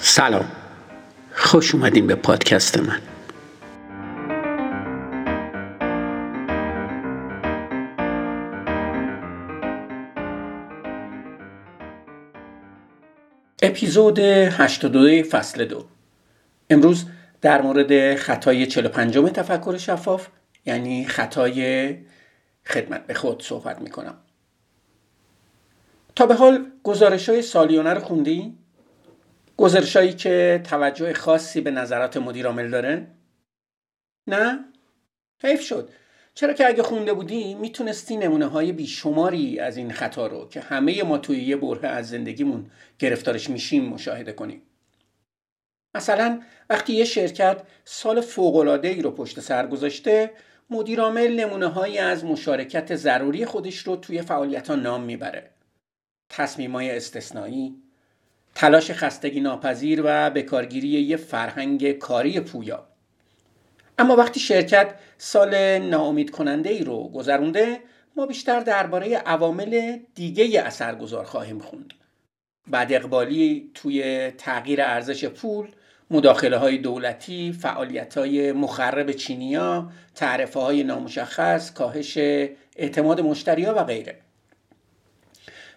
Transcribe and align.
سلام. 0.00 0.52
خوش 1.32 1.74
اومدین 1.74 2.06
به 2.06 2.14
پادکست 2.14 2.78
من. 2.78 3.00
اپیزود 13.62 14.18
82 14.18 15.22
فصل 15.22 15.64
دو. 15.64 15.84
امروز 16.70 17.06
در 17.40 17.62
مورد 17.62 18.14
خطای 18.14 18.66
45 18.66 19.18
تفکر 19.18 19.76
شفاف 19.76 20.28
یعنی 20.66 21.06
خطای 21.06 21.96
خدمت 22.66 23.06
به 23.06 23.14
خود 23.14 23.42
صحبت 23.42 23.80
می‌کنم. 23.80 24.14
تا 26.16 26.26
به 26.26 26.34
حال 26.34 26.66
گزارش 26.82 27.28
های 27.28 27.42
سالیانه 27.42 27.94
رو 27.94 28.00
خوندی؟ 28.00 28.58
گزارشایی 29.58 30.12
که 30.12 30.60
توجه 30.64 31.12
خاصی 31.12 31.60
به 31.60 31.70
نظرات 31.70 32.16
مدیر 32.16 32.46
عامل 32.46 32.70
داره؟ 32.70 33.06
نه؟ 34.26 34.64
حیف 35.42 35.60
شد 35.60 35.90
چرا 36.34 36.52
که 36.52 36.66
اگه 36.66 36.82
خونده 36.82 37.12
بودی 37.12 37.54
می‌تونستی 37.54 38.16
نمونه 38.16 38.46
های 38.46 38.72
بیشماری 38.72 39.58
از 39.58 39.76
این 39.76 39.92
خطا 39.92 40.26
رو 40.26 40.48
که 40.48 40.60
همه 40.60 41.02
ما 41.02 41.18
توی 41.18 41.42
یه 41.42 41.56
بره 41.56 41.88
از 41.88 42.08
زندگیمون 42.08 42.70
گرفتارش 42.98 43.50
میشیم 43.50 43.84
مشاهده 43.84 44.32
کنیم 44.32 44.62
مثلا 45.94 46.42
وقتی 46.70 46.92
یه 46.92 47.04
شرکت 47.04 47.62
سال 47.84 48.20
فوقلاده 48.20 48.88
ای 48.88 49.02
رو 49.02 49.10
پشت 49.10 49.40
سر 49.40 49.66
گذاشته 49.66 50.30
مدیرعامل 50.70 51.40
نمونه 51.40 51.66
هایی 51.66 51.98
از 51.98 52.24
مشارکت 52.24 52.96
ضروری 52.96 53.44
خودش 53.44 53.78
رو 53.78 53.96
توی 53.96 54.22
فعالیت 54.22 54.68
ها 54.68 54.74
نام 54.74 55.02
می‌بره 55.02 55.50
تصمیم 56.28 56.72
های 56.72 56.96
استثنایی 56.96 57.87
تلاش 58.58 58.90
خستگی 58.90 59.40
ناپذیر 59.40 60.02
و 60.04 60.30
بکارگیری 60.30 60.88
یه 60.88 61.16
فرهنگ 61.16 61.92
کاری 61.92 62.40
پویا 62.40 62.86
اما 63.98 64.16
وقتی 64.16 64.40
شرکت 64.40 64.94
سال 65.18 65.78
ناامید 65.78 66.30
کننده 66.30 66.70
ای 66.70 66.84
رو 66.84 67.08
گذرونده 67.08 67.80
ما 68.16 68.26
بیشتر 68.26 68.60
درباره 68.60 69.16
عوامل 69.16 69.98
دیگه 70.14 70.62
اثرگذار 70.62 71.24
خواهیم 71.24 71.58
خوند 71.58 71.94
بعد 72.66 72.92
اقبالی 72.92 73.70
توی 73.74 74.30
تغییر 74.30 74.82
ارزش 74.82 75.24
پول 75.24 75.68
مداخله 76.10 76.56
های 76.56 76.78
دولتی، 76.78 77.52
فعالیت 77.52 78.18
های 78.18 78.52
مخرب 78.52 79.12
چینیا، 79.12 79.90
تعرفه 80.14 80.60
های 80.60 80.82
نامشخص، 80.82 81.72
کاهش 81.72 82.18
اعتماد 82.76 83.20
مشتری 83.20 83.66
و 83.66 83.84
غیره. 83.84 84.18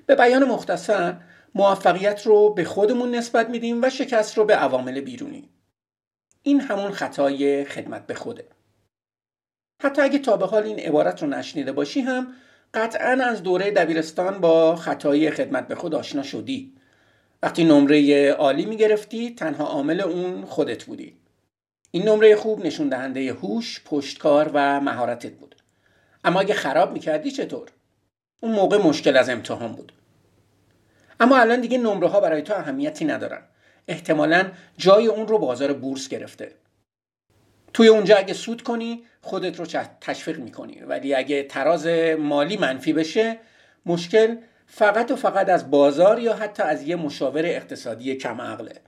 به 0.05 0.15
بیان 0.15 0.43
مختصر 0.43 1.15
موفقیت 1.55 2.27
رو 2.27 2.53
به 2.53 2.63
خودمون 2.63 3.15
نسبت 3.15 3.49
میدیم 3.49 3.83
و 3.83 3.89
شکست 3.89 4.37
رو 4.37 4.45
به 4.45 4.55
عوامل 4.55 5.01
بیرونی. 5.01 5.49
این 6.43 6.61
همون 6.61 6.91
خطای 6.91 7.65
خدمت 7.65 8.07
به 8.07 8.13
خوده. 8.13 8.47
حتی 9.83 10.01
اگه 10.01 10.19
تا 10.19 10.37
به 10.37 10.45
حال 10.45 10.63
این 10.63 10.79
عبارت 10.79 11.21
رو 11.21 11.29
نشنیده 11.29 11.71
باشی 11.71 12.01
هم 12.01 12.33
قطعا 12.73 13.23
از 13.25 13.43
دوره 13.43 13.71
دبیرستان 13.71 14.41
با 14.41 14.75
خطای 14.75 15.31
خدمت 15.31 15.67
به 15.67 15.75
خود 15.75 15.95
آشنا 15.95 16.23
شدی. 16.23 16.73
وقتی 17.43 17.63
نمره 17.63 18.31
عالی 18.31 18.65
می‌گرفتی 18.65 19.35
تنها 19.35 19.65
عامل 19.65 20.01
اون 20.01 20.45
خودت 20.45 20.83
بودی. 20.83 21.17
این 21.91 22.09
نمره 22.09 22.35
خوب 22.35 22.65
نشون 22.65 22.89
دهنده 22.89 23.33
هوش، 23.33 23.83
پشتکار 23.85 24.51
و 24.53 24.81
مهارتت 24.81 25.31
بود. 25.31 25.55
اما 26.23 26.39
اگه 26.39 26.53
خراب 26.53 26.93
می‌کردی 26.93 27.31
چطور؟ 27.31 27.71
اون 28.39 28.51
موقع 28.51 28.77
مشکل 28.77 29.17
از 29.17 29.29
امتحان 29.29 29.71
بود. 29.71 29.91
اما 31.21 31.37
الان 31.37 31.61
دیگه 31.61 31.77
نمره 31.77 32.07
ها 32.07 32.19
برای 32.19 32.41
تو 32.41 32.53
اهمیتی 32.53 33.05
ندارن. 33.05 33.41
احتمالا 33.87 34.51
جای 34.77 35.07
اون 35.07 35.27
رو 35.27 35.37
بازار 35.37 35.73
بورس 35.73 36.07
گرفته. 36.09 36.55
توی 37.73 37.87
اونجا 37.87 38.17
اگه 38.17 38.33
سود 38.33 38.61
کنی 38.61 39.03
خودت 39.21 39.59
رو 39.59 39.65
تشویق 40.01 40.39
می‌کنی. 40.39 40.79
ولی 40.79 41.15
اگه 41.15 41.43
تراز 41.43 41.87
مالی 42.19 42.57
منفی 42.57 42.93
بشه 42.93 43.39
مشکل 43.85 44.37
فقط 44.67 45.11
و 45.11 45.15
فقط 45.15 45.49
از 45.49 45.71
بازار 45.71 46.19
یا 46.19 46.33
حتی 46.33 46.63
از 46.63 46.83
یه 46.83 46.95
مشاور 46.95 47.45
اقتصادی 47.45 48.15
کم 48.15 48.41
عقله. 48.41 48.81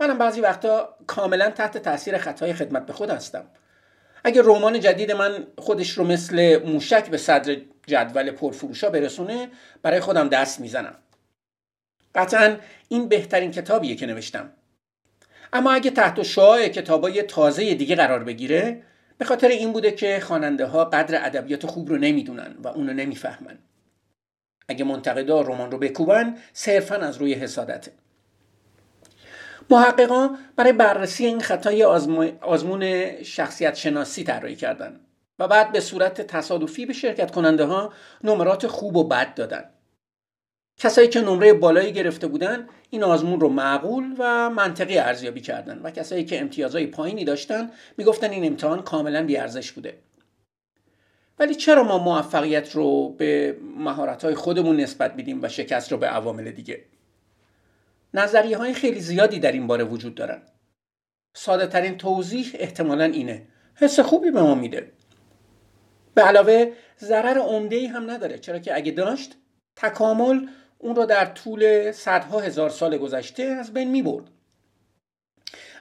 منم 0.00 0.18
بعضی 0.18 0.40
وقتا 0.40 0.96
کاملا 1.06 1.50
تحت 1.50 1.78
تاثیر 1.78 2.18
خطای 2.18 2.54
خدمت 2.54 2.86
به 2.86 2.92
خود 2.92 3.10
هستم. 3.10 3.44
اگه 4.26 4.42
رمان 4.44 4.80
جدید 4.80 5.12
من 5.12 5.46
خودش 5.58 5.90
رو 5.90 6.04
مثل 6.04 6.62
موشک 6.66 7.08
به 7.10 7.16
صدر 7.16 7.56
جدول 7.86 8.30
پرفروشا 8.30 8.90
برسونه 8.90 9.48
برای 9.82 10.00
خودم 10.00 10.28
دست 10.28 10.60
می‌زنم. 10.60 10.94
قطعا 12.14 12.56
این 12.88 13.08
بهترین 13.08 13.50
کتابیه 13.50 13.94
که 13.94 14.06
نوشتم. 14.06 14.52
اما 15.52 15.72
اگه 15.72 15.90
تحت 15.90 16.22
شعاع 16.22 16.68
کتابای 16.68 17.22
تازه 17.22 17.74
دیگه 17.74 17.96
قرار 17.96 18.24
بگیره 18.24 18.82
به 19.18 19.24
خاطر 19.24 19.48
این 19.48 19.72
بوده 19.72 19.90
که 19.90 20.20
خواننده 20.20 20.66
ها 20.66 20.84
قدر 20.84 21.26
ادبیات 21.26 21.66
خوب 21.66 21.88
رو 21.88 21.96
نمی‌دونن 21.96 22.56
و 22.62 22.68
اونو 22.68 22.92
نمی‌فهمن. 22.92 23.58
اگه 24.68 24.84
منتقدا 24.84 25.40
رمان 25.40 25.70
رو 25.70 25.78
بکوبن 25.78 26.36
صرفا 26.52 26.96
از 26.96 27.16
روی 27.16 27.34
حسادته. 27.34 27.92
محققان 29.70 30.38
برای 30.56 30.72
بررسی 30.72 31.26
این 31.26 31.40
خطای 31.40 31.84
آزمون 32.40 33.12
شخصیت 33.22 33.74
شناسی 33.74 34.24
طراحی 34.24 34.56
کردند 34.56 35.00
و 35.38 35.48
بعد 35.48 35.72
به 35.72 35.80
صورت 35.80 36.20
تصادفی 36.20 36.86
به 36.86 36.92
شرکت 36.92 37.30
کننده 37.30 37.64
ها 37.64 37.92
نمرات 38.24 38.66
خوب 38.66 38.96
و 38.96 39.04
بد 39.04 39.34
دادن. 39.34 39.64
کسایی 40.78 41.08
که 41.08 41.20
نمره 41.20 41.52
بالایی 41.52 41.92
گرفته 41.92 42.26
بودن 42.26 42.68
این 42.90 43.04
آزمون 43.04 43.40
رو 43.40 43.48
معقول 43.48 44.14
و 44.18 44.50
منطقی 44.50 44.98
ارزیابی 44.98 45.40
کردن 45.40 45.78
و 45.78 45.90
کسایی 45.90 46.24
که 46.24 46.40
امتیازهای 46.40 46.86
پایینی 46.86 47.24
داشتن 47.24 47.70
می‌گفتن 47.96 48.30
این 48.30 48.46
امتحان 48.46 48.82
کاملا 48.82 49.26
بیارزش 49.26 49.72
بوده. 49.72 49.98
ولی 51.38 51.54
چرا 51.54 51.82
ما 51.82 51.98
موفقیت 51.98 52.72
رو 52.72 53.08
به 53.08 53.56
مهارت 53.78 54.34
خودمون 54.34 54.76
نسبت 54.76 55.14
میدیم 55.14 55.42
و 55.42 55.48
شکست 55.48 55.92
رو 55.92 55.98
به 55.98 56.06
عوامل 56.06 56.50
دیگه؟ 56.50 56.84
نظریه 58.14 58.58
های 58.58 58.74
خیلی 58.74 59.00
زیادی 59.00 59.38
در 59.38 59.52
این 59.52 59.66
باره 59.66 59.84
وجود 59.84 60.14
دارن. 60.14 60.42
ساده 61.34 61.66
ترین 61.66 61.96
توضیح 61.96 62.50
احتمالا 62.54 63.04
اینه. 63.04 63.46
حس 63.74 64.00
خوبی 64.00 64.30
به 64.30 64.42
ما 64.42 64.54
میده. 64.54 64.92
به 66.14 66.22
علاوه 66.22 66.72
ضرر 66.98 67.38
عمده 67.38 67.88
هم 67.88 68.10
نداره. 68.10 68.38
چرا 68.38 68.58
که 68.58 68.76
اگه 68.76 68.92
داشت 68.92 69.36
تکامل 69.76 70.46
اون 70.78 70.96
رو 70.96 71.06
در 71.06 71.24
طول 71.24 71.92
صدها 71.92 72.40
هزار 72.40 72.70
سال 72.70 72.98
گذشته 72.98 73.42
از 73.42 73.72
بین 73.72 73.90
می 73.90 74.02
برد. 74.02 74.24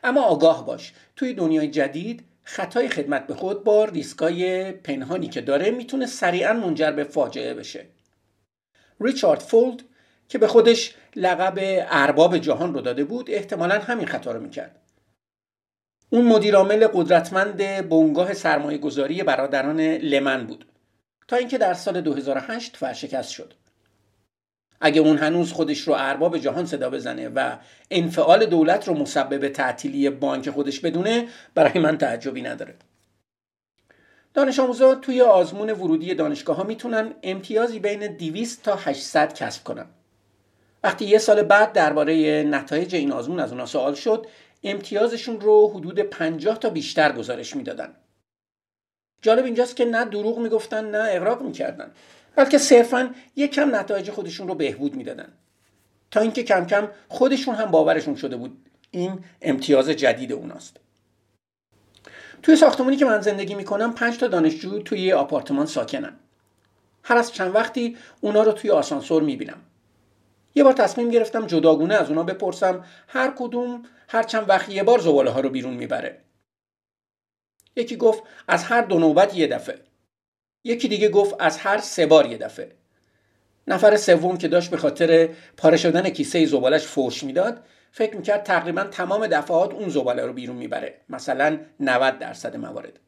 اما 0.03 0.21
آگاه 0.21 0.65
باش. 0.65 0.93
توی 1.15 1.33
دنیای 1.33 1.67
جدید 1.67 2.23
خطای 2.43 2.89
خدمت 2.89 3.27
به 3.27 3.33
خود 3.33 3.63
با 3.63 3.85
ریسکای 3.85 4.71
پنهانی 4.71 5.27
که 5.27 5.41
داره 5.41 5.71
می‌تونه 5.71 6.05
سریعا 6.05 6.53
منجر 6.53 6.91
به 6.91 7.03
فاجعه 7.03 7.53
بشه. 7.53 7.85
ریچارد 9.01 9.39
فولد 9.39 9.83
که 10.29 10.37
به 10.37 10.47
خودش 10.47 10.95
لقب 11.15 11.53
ارباب 11.89 12.37
جهان 12.37 12.73
رو 12.73 12.81
داده 12.81 13.03
بود 13.03 13.31
احتمالا 13.31 13.79
همین 13.79 14.07
خطا 14.07 14.31
رو 14.31 14.41
می‌کرد. 14.41 14.81
اون 16.09 16.25
مدیرعامل 16.25 16.87
قدرتمند 16.93 17.57
بنگاه 17.89 18.33
سرمایه 18.33 18.77
گذاری 18.77 19.23
برادران 19.23 19.81
لمن 19.81 20.47
بود. 20.47 20.65
تا 21.27 21.35
اینکه 21.35 21.57
در 21.57 21.73
سال 21.73 22.01
2008 22.01 22.77
فرشکست 22.77 23.29
شد. 23.29 23.53
اگه 24.81 25.01
اون 25.01 25.17
هنوز 25.17 25.51
خودش 25.51 25.79
رو 25.79 25.93
ارباب 25.97 26.37
جهان 26.37 26.65
صدا 26.65 26.89
بزنه 26.89 27.29
و 27.29 27.57
انفعال 27.91 28.45
دولت 28.45 28.87
رو 28.87 28.93
مسبب 28.93 29.49
تعطیلی 29.49 30.09
بانک 30.09 30.49
خودش 30.49 30.79
بدونه 30.79 31.27
برای 31.55 31.79
من 31.79 31.97
تعجبی 31.97 32.41
نداره. 32.41 32.75
دانش 34.33 34.59
آموزا 34.59 34.95
توی 34.95 35.21
آزمون 35.21 35.69
ورودی 35.69 36.13
دانشگاه 36.13 36.55
ها 36.55 36.63
می‌تونن 36.63 37.13
امتیازی 37.23 37.79
بین 37.79 38.17
200 38.17 38.63
تا 38.63 38.75
800 38.75 39.33
کسب 39.33 39.63
کنن. 39.63 39.85
وقتی 40.85 41.05
یه 41.05 41.17
سال 41.17 41.43
بعد 41.43 41.73
درباره 41.73 42.43
نتایج 42.43 42.95
این 42.95 43.11
آزمون 43.11 43.39
از 43.39 43.51
اونا 43.51 43.65
سوال 43.65 43.93
شد 43.93 44.27
امتیازشون 44.63 45.41
رو 45.41 45.71
حدود 45.75 45.99
50 45.99 46.59
تا 46.59 46.69
بیشتر 46.69 47.11
گزارش 47.11 47.55
می‌دادن. 47.55 47.95
جالب 49.21 49.45
اینجاست 49.45 49.75
که 49.75 49.85
نه 49.85 50.05
دروغ 50.05 50.39
می‌گفتن 50.39 50.91
نه 50.91 51.07
اغراق 51.11 51.41
می‌کردن 51.41 51.91
بلکه 52.35 52.57
صرفا 52.57 53.15
یک 53.35 53.51
کم 53.51 53.75
نتایج 53.75 54.11
خودشون 54.11 54.47
رو 54.47 54.55
بهبود 54.55 54.95
می‌دادن. 54.95 55.33
تا 56.11 56.19
اینکه 56.19 56.43
کم 56.43 56.65
کم 56.65 56.87
خودشون 57.09 57.55
هم 57.55 57.71
باورشون 57.71 58.15
شده 58.15 58.37
بود 58.37 58.57
این 58.91 59.19
امتیاز 59.41 59.89
جدید 59.89 60.31
اوناست. 60.31 60.77
توی 62.43 62.55
ساختمانی 62.55 62.97
که 62.97 63.05
من 63.05 63.21
زندگی 63.21 63.55
می‌کنم 63.55 63.93
پنج 63.93 64.17
تا 64.17 64.27
دانشجو 64.27 64.79
توی 64.79 65.13
آپارتمان 65.13 65.65
ساکنن. 65.65 66.13
هر 67.03 67.17
از 67.17 67.33
چند 67.33 67.55
وقتی 67.55 67.97
اونا 68.21 68.43
رو 68.43 68.51
توی 68.51 68.71
آسانسور 68.71 69.23
می‌بینم. 69.23 69.61
یه 70.55 70.63
بار 70.63 70.73
تصمیم 70.73 71.09
گرفتم 71.09 71.47
جداگونه 71.47 71.95
از 71.95 72.09
اونا 72.09 72.23
بپرسم 72.23 72.85
هر 73.07 73.33
کدوم 73.37 73.83
هر 74.07 74.23
چند 74.23 74.49
وقت 74.49 74.69
یه 74.69 74.83
بار 74.83 74.99
زباله 74.99 75.31
ها 75.31 75.39
رو 75.39 75.49
بیرون 75.49 75.73
می‌بره. 75.73 76.21
یکی 77.75 77.95
گفت 77.95 78.23
از 78.47 78.63
هر 78.63 78.81
دو 78.81 78.99
نوبت 78.99 79.37
یه 79.37 79.47
دفعه. 79.47 79.79
یکی 80.63 80.87
دیگه 80.87 81.09
گفت 81.09 81.35
از 81.39 81.57
هر 81.57 81.77
سه 81.77 82.05
بار 82.05 82.25
یه 82.25 82.37
دفعه. 82.37 82.71
نفر 83.67 83.97
سوم 83.97 84.37
که 84.37 84.47
داشت 84.47 84.69
به 84.69 84.77
خاطر 84.77 85.29
پاره 85.57 85.77
شدن 85.77 86.09
کیسه 86.09 86.45
زبالش 86.45 86.83
فوش 86.83 87.23
می‌داد 87.23 87.63
فکر 87.91 88.15
می‌کرد 88.17 88.43
تقریبا 88.43 88.83
تمام 88.83 89.27
دفعات 89.27 89.73
اون 89.73 89.89
زباله 89.89 90.25
رو 90.25 90.33
بیرون 90.33 90.55
می‌بره. 90.55 91.01
مثلا 91.09 91.59
90 91.79 92.19
درصد 92.19 92.55
موارد. 92.55 92.99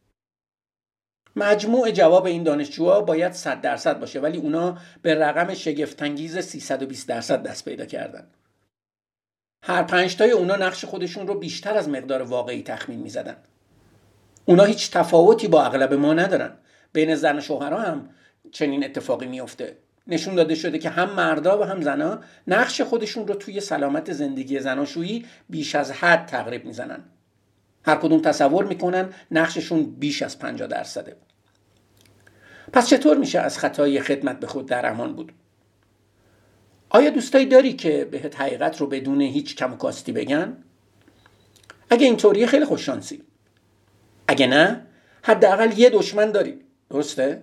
مجموع 1.36 1.90
جواب 1.90 2.26
این 2.26 2.42
دانشجوها 2.42 3.00
باید 3.00 3.32
100 3.32 3.60
درصد 3.60 4.00
باشه 4.00 4.20
ولی 4.20 4.38
اونا 4.38 4.78
به 5.02 5.14
رقم 5.14 5.54
شگفتانگیز 5.54 6.38
320 6.38 7.08
درصد 7.08 7.42
دست 7.42 7.64
پیدا 7.64 7.86
کردن. 7.86 8.26
هر 9.62 9.82
پنجتای 9.82 10.30
اونا 10.30 10.56
نقش 10.56 10.84
خودشون 10.84 11.26
رو 11.26 11.38
بیشتر 11.38 11.76
از 11.76 11.88
مقدار 11.88 12.22
واقعی 12.22 12.62
تخمین 12.62 13.00
می‌زدن. 13.00 13.36
اونا 14.44 14.64
هیچ 14.64 14.90
تفاوتی 14.90 15.48
با 15.48 15.64
اغلب 15.64 15.94
ما 15.94 16.14
ندارن. 16.14 16.52
بین 16.92 17.14
زن 17.14 17.38
و 17.38 17.40
شوهرها 17.40 17.80
هم 17.80 18.10
چنین 18.52 18.84
اتفاقی 18.84 19.26
میفته 19.26 19.76
نشون 20.06 20.34
داده 20.34 20.54
شده 20.54 20.78
که 20.78 20.90
هم 20.90 21.10
مردا 21.10 21.60
و 21.60 21.64
هم 21.64 21.82
زنا 21.82 22.20
نقش 22.46 22.80
خودشون 22.80 23.26
رو 23.26 23.34
توی 23.34 23.60
سلامت 23.60 24.12
زندگی 24.12 24.60
زناشویی 24.60 25.26
بیش 25.50 25.74
از 25.74 25.92
حد 25.92 26.26
تقریب 26.26 26.64
می‌زنن. 26.64 27.04
هر 27.84 27.96
کدوم 27.96 28.20
تصور 28.20 28.64
می‌کنن 28.64 29.08
نقششون 29.30 29.84
بیش 29.84 30.22
از 30.22 30.38
50 30.38 30.68
درصده 30.68 31.16
پس 32.72 32.88
چطور 32.88 33.16
میشه 33.16 33.40
از 33.40 33.58
خطای 33.58 34.00
خدمت 34.00 34.40
به 34.40 34.46
خود 34.46 34.66
در 34.66 34.90
امان 34.90 35.14
بود؟ 35.16 35.32
آیا 36.90 37.10
دوستایی 37.10 37.46
داری 37.46 37.72
که 37.72 38.04
بهت 38.04 38.40
حقیقت 38.40 38.80
رو 38.80 38.86
بدون 38.86 39.20
هیچ 39.20 39.56
کم 39.56 39.72
و 39.72 39.76
کاستی 39.76 40.12
بگن؟ 40.12 40.56
اگه 41.90 42.06
اینطوریه 42.06 42.46
خیلی 42.46 42.64
خوششانسی 42.64 43.22
اگه 44.28 44.46
نه 44.46 44.86
حداقل 45.22 45.78
یه 45.78 45.90
دشمن 45.90 46.30
داری. 46.30 46.60
درسته؟ 46.90 47.42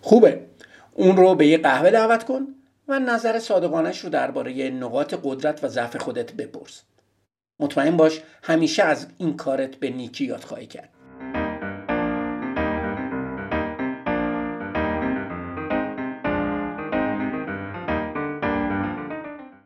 خوبه. 0.00 0.46
اون 0.92 1.16
رو 1.16 1.34
به 1.34 1.46
یه 1.46 1.58
قهوه 1.58 1.90
دعوت 1.90 2.24
کن 2.24 2.46
و 2.88 2.98
نظر 2.98 3.38
صادقانش 3.38 4.00
رو 4.00 4.10
درباره 4.10 4.70
نقاط 4.70 5.14
قدرت 5.22 5.64
و 5.64 5.68
ضعف 5.68 5.96
خودت 5.96 6.32
بپرس. 6.32 6.82
مطمئن 7.60 7.96
باش 7.96 8.20
همیشه 8.42 8.82
از 8.82 9.06
این 9.18 9.36
کارت 9.36 9.76
به 9.76 9.90
نیکی 9.90 10.24
یاد 10.24 10.44
خواهی 10.44 10.66
کرد. 10.66 10.88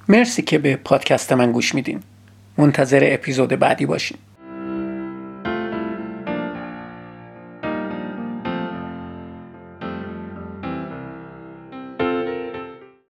مرسی 0.08 0.42
که 0.42 0.58
به 0.58 0.76
پادکست 0.76 1.32
من 1.32 1.52
گوش 1.52 1.74
میدین. 1.74 2.02
منتظر 2.58 3.00
اپیزود 3.12 3.48
بعدی 3.48 3.86
باشین. 3.86 4.18